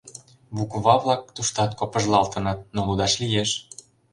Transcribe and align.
Буква-влак 0.55 1.21
туштат 1.35 1.71
копыжлалтыныт, 1.79 2.59
но 2.73 2.79
лудаш 2.87 3.13
лиеш: 3.21 3.51